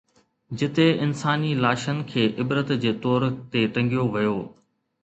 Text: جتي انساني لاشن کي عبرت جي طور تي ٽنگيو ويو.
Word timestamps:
جتي 0.61 0.87
انساني 1.05 1.51
لاشن 1.65 2.01
کي 2.13 2.27
عبرت 2.45 2.75
جي 2.87 2.95
طور 3.07 3.31
تي 3.51 3.67
ٽنگيو 3.79 4.13
ويو. 4.19 4.39